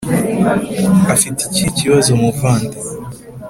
afite 1.13 1.39
ikihe 1.47 1.69
kibazo 1.79 2.09
muvandi 2.21 2.75